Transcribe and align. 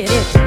I 0.00 0.04
did 0.04 0.12
it. 0.12 0.39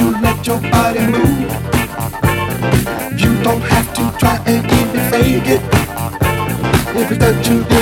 you 0.00 0.10
let 0.20 0.44
your 0.46 0.60
body 0.60 1.00
move. 1.06 1.50
You 3.20 3.42
don't 3.44 3.60
have 3.62 3.94
to 3.94 4.18
try 4.18 4.36
and 4.46 4.64
even 4.64 5.10
fake 5.10 5.48
it. 5.56 5.62
If 6.96 7.10
it's 7.10 7.18
that 7.18 7.46
you 7.46 7.73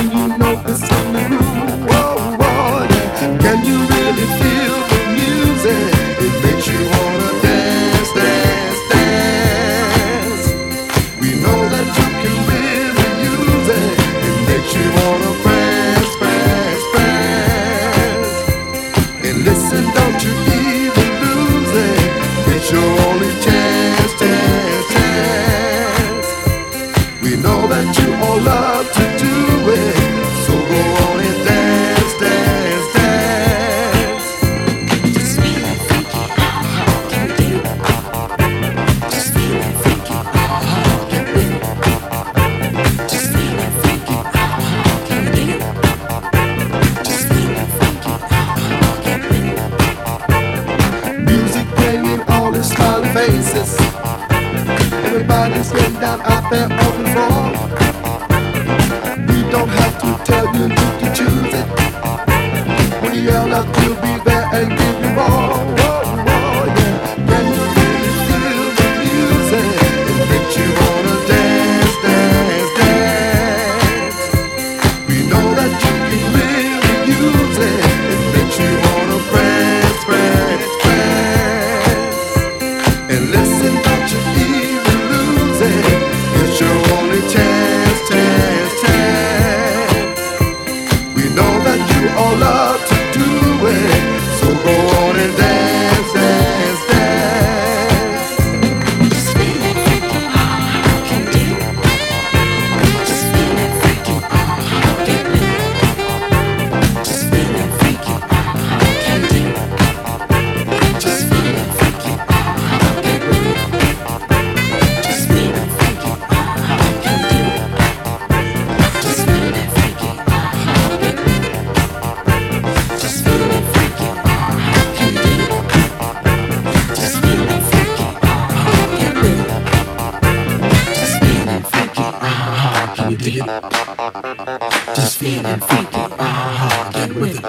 feeling 135.23 135.59
freaky, 135.61 136.03
ah 136.19 136.51
ha, 136.59 136.91
get 136.91 137.15
with 137.15 137.37
it. 137.39 137.45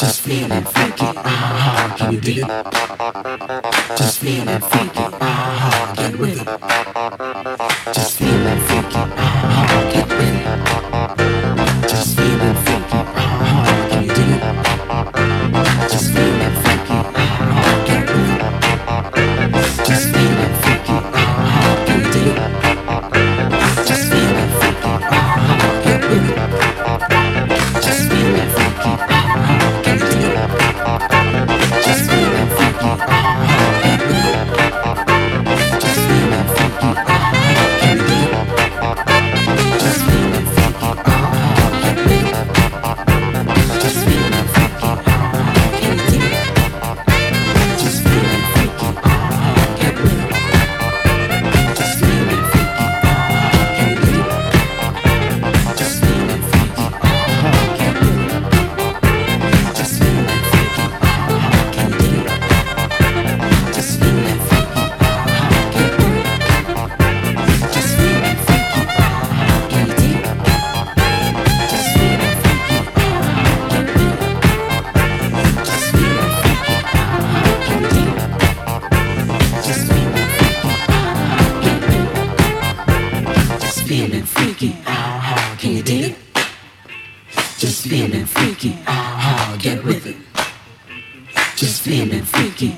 Just 0.00 0.20
feeling 0.20 0.64
freaky, 0.64 1.08
ah 1.16 1.30
ha, 1.62 1.94
can 1.98 2.12
you 2.12 2.20
dig 2.20 2.38
it? 2.38 2.46
Just 3.98 4.20
feeling 4.20 4.60
freaky, 4.70 5.06
ah 5.20 5.50
ha, 5.60 5.92
get 5.96 6.14
with 6.20 6.40
it. 6.40 6.99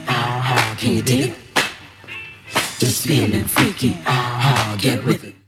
how. 0.06 0.74
Can 0.76 0.96
you 0.96 1.02
dig 1.02 1.30
it? 1.30 1.34
Just 2.78 3.06
feeling 3.06 3.44
freaky, 3.44 3.96
ow, 4.06 4.10
uh-huh, 4.10 4.40
how. 4.40 4.76
Get 4.76 5.04
with 5.04 5.24
it. 5.24 5.41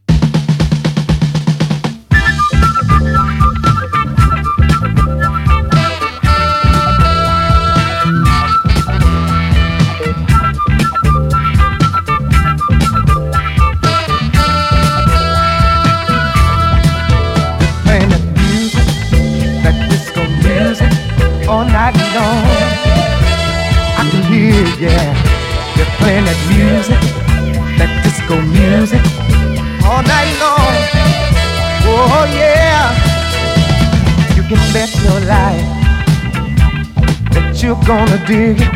gonna 37.87 38.19
dig 38.27 38.57
it. 38.61 38.73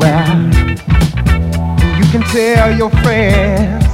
Well, 0.00 0.36
you 1.98 2.04
can 2.10 2.22
tell 2.32 2.74
your 2.74 2.90
friends 3.02 3.84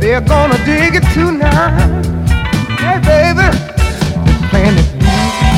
they're 0.00 0.20
gonna 0.20 0.58
dig 0.64 0.94
it 0.94 1.04
tonight. 1.14 2.06
Hey, 2.78 2.98
baby, 3.00 3.48
they're 4.24 4.48
playing 4.50 4.76
this 4.76 4.92
music, 4.92 5.50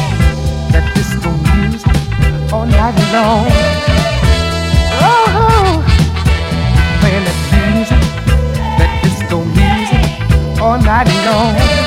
that 0.72 0.86
disco 0.94 1.30
music, 1.52 2.52
all 2.52 2.66
night 2.66 2.96
long. 3.12 3.46
Oh, 5.04 5.84
playing 7.00 7.24
that 7.28 7.38
music, 7.74 8.02
that 8.78 8.90
disco 9.02 9.44
music, 9.44 10.60
all 10.62 10.78
night 10.78 11.08
long. 11.26 11.83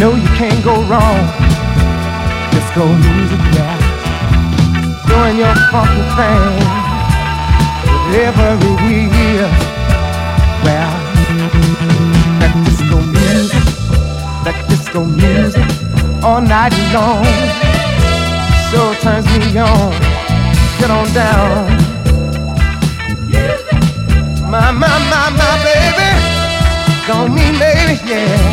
know 0.00 0.14
you 0.14 0.28
can't 0.28 0.64
go 0.64 0.76
wrong. 0.88 1.20
Disco 2.52 2.86
music, 2.88 3.42
yeah. 3.52 3.76
Doing 5.06 5.36
your 5.36 5.54
funky 5.68 6.00
thing 6.16 6.80
every 8.16 9.00
year. 9.18 9.44
Well, 10.64 10.94
that 12.40 12.52
disco 12.64 12.96
music, 13.12 13.64
that 14.44 14.56
disco 14.70 15.04
music 15.04 15.68
all 16.24 16.40
night 16.40 16.72
long. 16.96 17.22
Sure 18.70 18.94
turns 19.04 19.26
me 19.36 19.58
on. 19.58 19.92
Get 20.78 20.90
on 20.90 21.12
down. 21.12 21.68
My, 24.50 24.70
my, 24.70 24.94
my, 25.12 25.24
my 25.40 25.52
baby. 25.68 26.10
Don't 27.06 27.34
me, 27.34 27.46
baby, 27.58 28.00
yeah. 28.08 28.49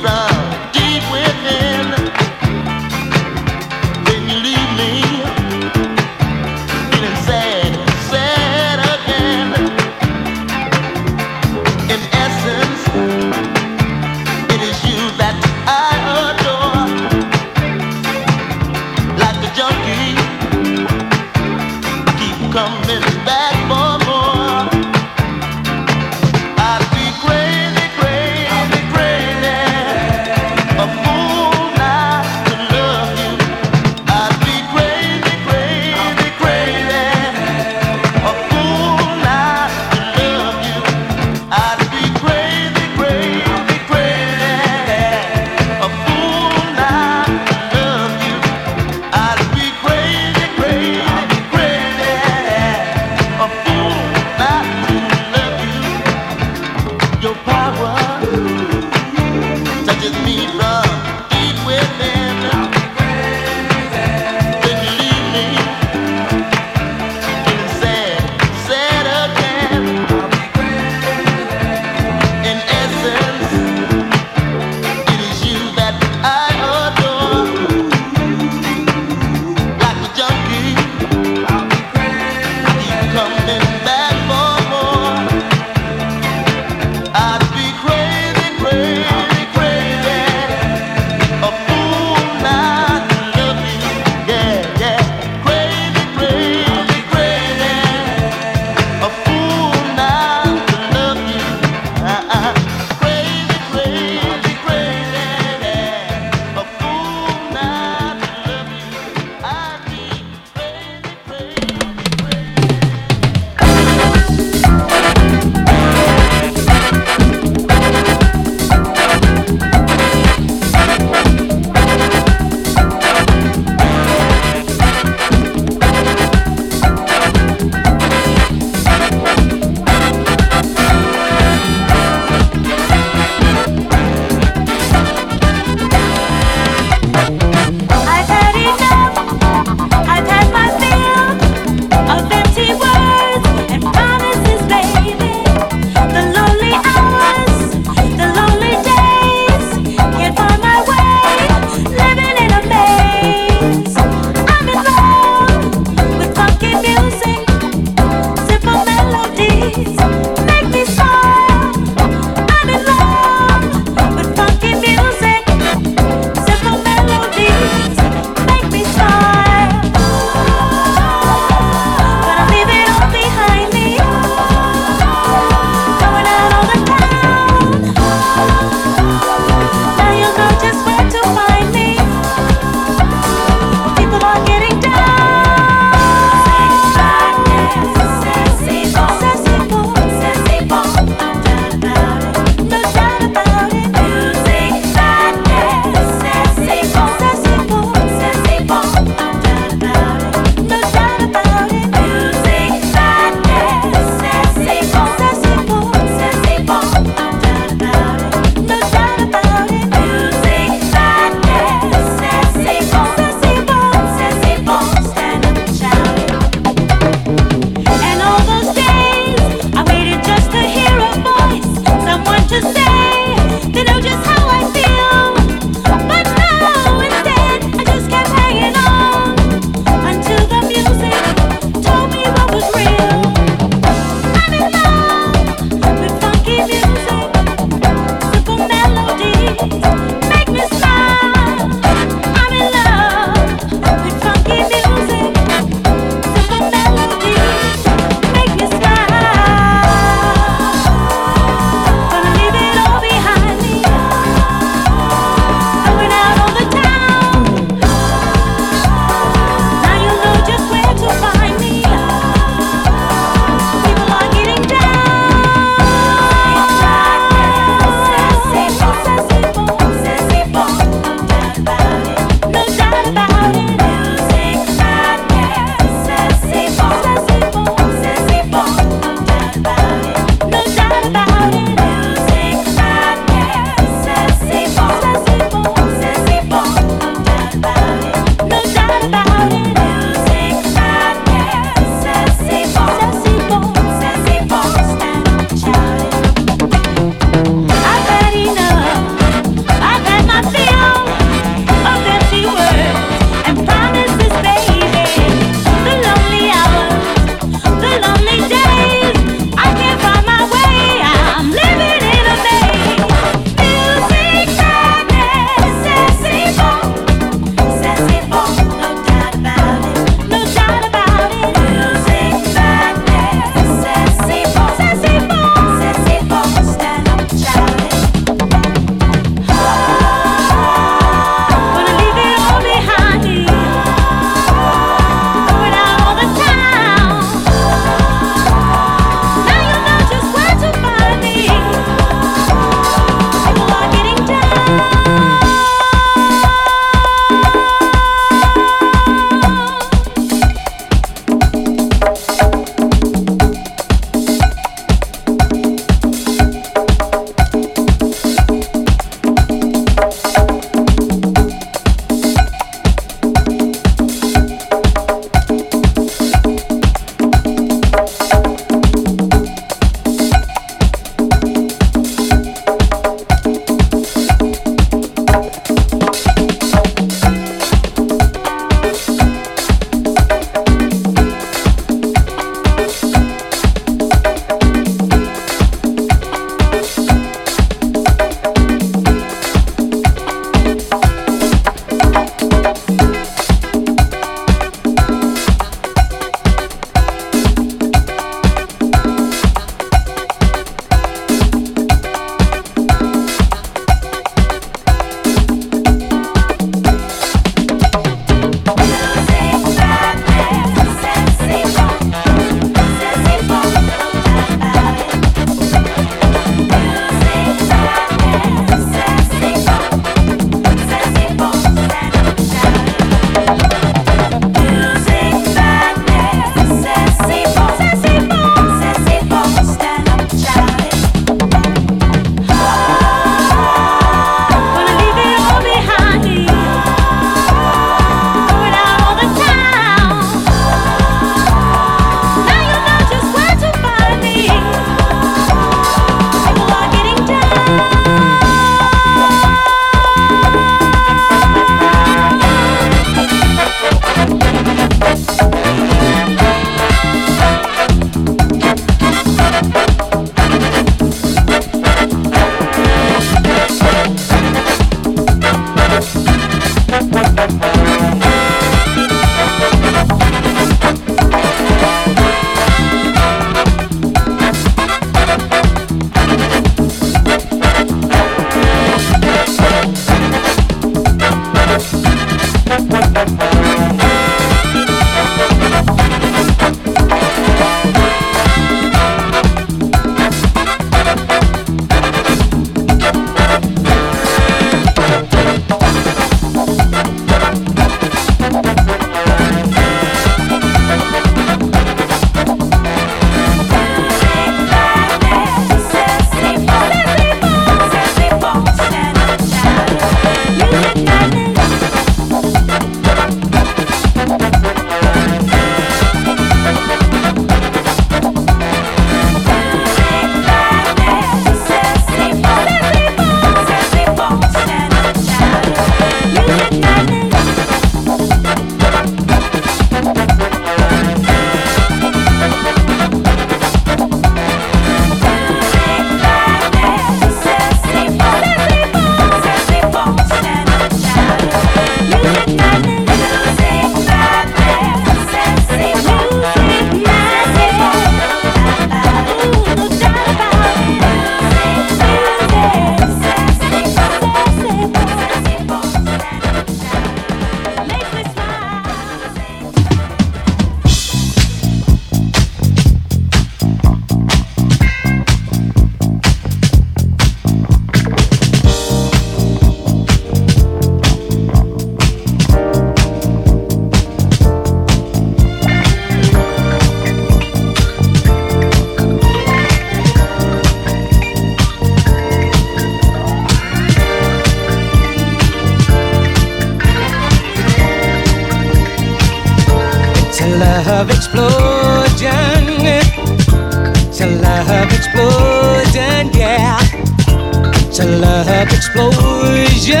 Explosion. 598.96 600.00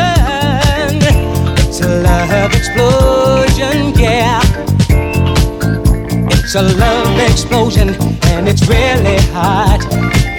It's 1.58 1.80
a 1.80 2.02
love 2.02 2.54
explosion, 2.54 3.92
yeah. 3.94 4.40
It's 6.32 6.54
a 6.54 6.62
love 6.62 7.18
explosion, 7.20 7.90
and 8.24 8.48
it's 8.48 8.66
really 8.66 9.18
hot. 9.32 9.84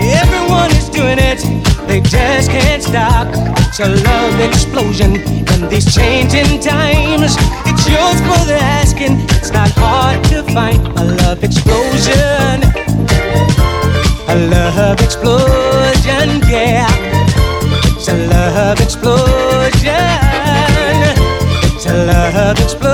Everyone 0.02 0.72
is 0.72 0.90
doing 0.90 1.20
it, 1.20 1.40
they 1.88 2.02
just 2.02 2.50
can't 2.50 2.82
stop. 2.82 3.28
It's 3.68 3.80
a 3.80 3.90
love 3.90 4.40
explosion 4.40 5.18
in 5.18 5.70
these 5.70 5.94
changing 5.94 6.60
times. 6.60 7.36
It's 7.68 7.88
yours 7.88 8.20
for 8.26 8.44
the 8.48 8.58
asking, 8.60 9.20
it's 9.38 9.52
not 9.52 9.70
hard 9.76 10.24
to 10.32 10.42
find. 10.52 10.80
A 10.98 11.04
love 11.22 11.44
explosion, 11.44 12.64
a 14.28 14.36
love 14.50 15.00
explosion, 15.00 16.42
yeah. 16.50 17.07
Love 18.58 18.82
explosion, 18.82 19.94
it's 21.76 21.86
a 21.86 22.06
love 22.08 22.60
explosion, 22.60 22.87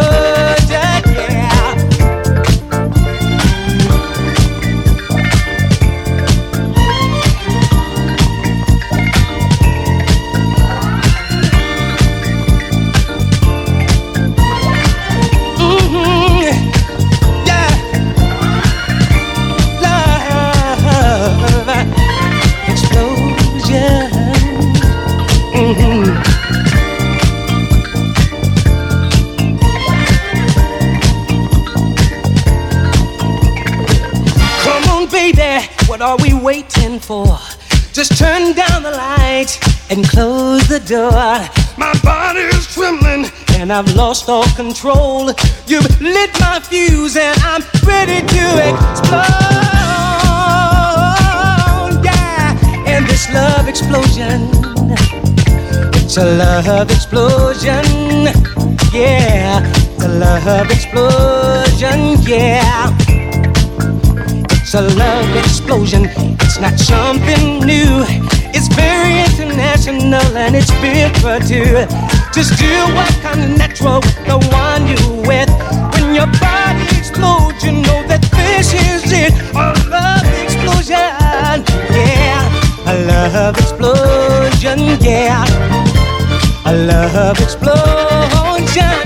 Just 38.03 38.19
turn 38.19 38.51
down 38.51 38.83
the 38.83 38.91
lights 38.91 39.59
and 39.89 40.05
close 40.05 40.67
the 40.67 40.79
door. 40.79 41.39
My 41.77 41.97
body 42.03 42.41
is 42.41 42.67
trembling 42.73 43.31
and 43.51 43.71
I've 43.71 43.95
lost 43.95 44.27
all 44.27 44.43
control. 44.57 45.31
You've 45.67 46.01
lit 46.01 46.37
my 46.41 46.59
fuse 46.59 47.15
and 47.15 47.39
I'm 47.39 47.63
ready 47.87 48.19
to 48.19 48.45
explode. 48.67 49.23
Yeah, 52.03 52.57
and 52.87 53.07
this 53.07 53.29
love 53.33 53.69
explosion. 53.69 54.49
It's 56.03 56.17
a 56.17 56.25
love 56.25 56.91
explosion. 56.91 57.85
Yeah, 58.91 59.63
it's 59.63 60.03
a 60.03 60.09
love 60.09 60.69
explosion. 60.69 62.19
Yeah. 62.27 63.02
It's 64.75 64.81
a 64.81 64.97
love 64.97 65.35
explosion. 65.35 66.09
It's 66.41 66.59
not 66.59 66.79
something 66.79 67.59
new. 67.59 68.03
It's 68.57 68.67
very 68.73 69.19
international 69.21 70.35
and 70.35 70.55
it's 70.55 70.71
two. 71.47 71.85
Just 72.33 72.57
do 72.57 72.73
what 72.95 73.13
comes 73.21 73.55
natural 73.55 74.01
with 74.01 74.25
the 74.25 74.39
one 74.49 74.87
you 74.87 74.97
with. 75.29 75.49
When 75.93 76.15
your 76.15 76.25
body 76.41 76.81
explodes, 76.97 77.63
you 77.63 77.73
know 77.85 78.01
that 78.07 78.25
this 78.33 78.73
is 78.73 79.11
it. 79.13 79.33
A 79.53 79.77
love 79.93 80.25
explosion. 80.41 80.97
Yeah. 81.93 82.89
A 82.89 82.95
love 83.05 83.55
explosion. 83.59 84.79
Yeah. 85.05 85.45
A 86.65 86.73
love 86.73 87.39
explosion. 87.39 89.05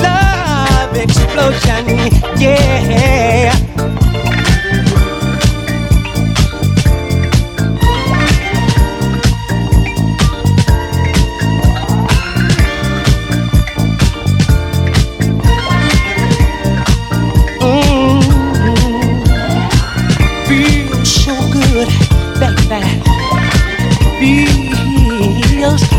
Love 0.00 0.96
explosion. 0.96 1.84
Yeah. 2.40 3.73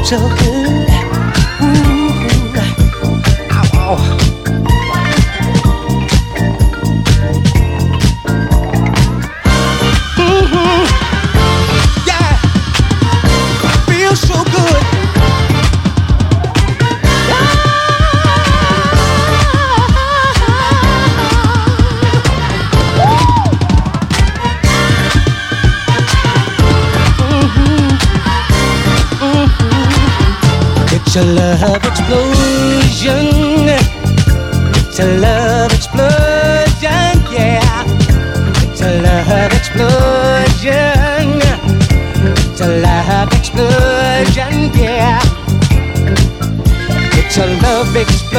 Cháu 0.05 0.84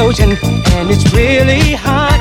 explosion, 0.09 0.37
and 0.77 0.89
it's 0.89 1.11
really 1.11 1.75
hot. 1.75 2.15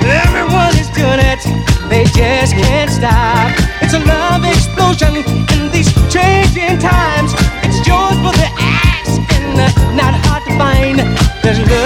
Everyone 0.00 0.70
is 0.78 0.88
doing 0.94 1.18
it, 1.18 1.42
they 1.90 2.04
just 2.14 2.54
can't 2.54 2.90
stop. 2.90 3.50
It's 3.82 3.94
a 3.94 3.98
love 3.98 4.44
explosion 4.44 5.16
in 5.26 5.70
these 5.72 5.90
changing 6.06 6.78
times. 6.78 7.34
It's 7.66 7.82
yours 7.82 8.14
for 8.22 8.30
the 8.30 8.46
asking, 8.62 9.58
not 9.98 10.14
hard 10.22 10.44
to 10.46 10.52
find. 10.54 10.98
There's 11.42 11.58
love 11.58 11.85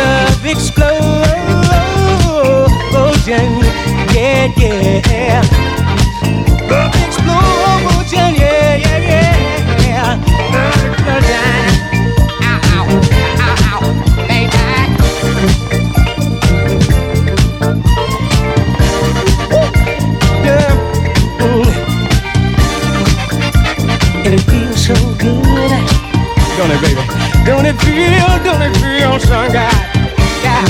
it 27.71 27.81
feel, 27.83 28.27
don't 28.43 28.63
it 28.63 28.75
feel 28.79 29.21
so 29.21 29.47
good? 29.47 29.75
Yeah. 30.43 30.65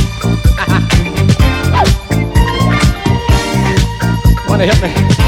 Wanna 4.49 4.67
help 4.67 4.83
me? 4.83 5.20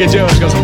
Get 0.00 0.14
yours, 0.14 0.38
cause 0.38 0.59